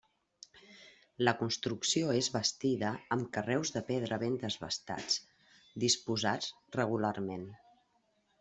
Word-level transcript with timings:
La 1.27 1.33
construcció 1.41 2.15
és 2.21 2.29
bastida 2.37 2.93
amb 3.17 3.29
carreus 3.37 3.73
de 3.77 3.83
pedra 3.91 4.19
ben 4.25 4.41
desbastats, 4.47 5.21
disposats 5.85 6.53
regularment. 6.81 7.49